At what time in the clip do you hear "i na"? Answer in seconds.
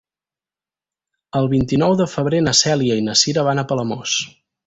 3.01-3.17